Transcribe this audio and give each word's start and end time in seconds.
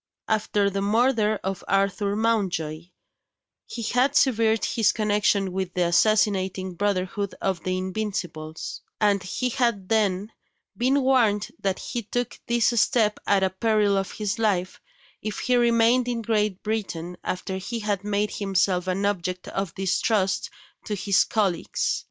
After 0.27 0.67
the 0.71 0.81
murder 0.81 1.39
of 1.43 1.63
Arthur 1.67 2.15
Mountjoy, 2.15 2.85
he 3.67 3.81
had 3.83 4.15
severed 4.15 4.65
his 4.65 4.91
connection 4.93 5.51
with 5.53 5.75
the 5.75 5.85
assassinating 5.85 6.73
brotherhood 6.73 7.35
of 7.39 7.61
the 7.63 7.77
Invincibles; 7.77 8.81
and 8.99 9.21
he 9.21 9.49
had 9.49 9.89
then 9.89 10.31
been 10.75 11.03
warned 11.03 11.49
that 11.59 11.77
he 11.77 12.01
took 12.01 12.39
this 12.47 12.69
step 12.81 13.19
at 13.27 13.41
the 13.41 13.51
peril 13.51 13.95
of 13.95 14.13
his 14.13 14.39
life, 14.39 14.81
if 15.21 15.37
he 15.37 15.55
remained 15.55 16.07
in 16.07 16.23
Great 16.23 16.63
Britain 16.63 17.15
after 17.23 17.57
he 17.57 17.77
had 17.77 18.03
made 18.03 18.31
himself 18.31 18.87
an 18.87 19.05
object 19.05 19.49
of 19.49 19.75
distrust 19.75 20.49
to 20.85 20.95
his 20.95 21.23
colleagues. 21.25 21.99